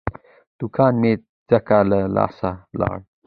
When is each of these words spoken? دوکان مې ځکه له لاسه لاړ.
دوکان 0.59 0.93
مې 1.01 1.13
ځکه 1.49 1.77
له 1.89 1.99
لاسه 2.15 2.49
لاړ. 2.79 2.97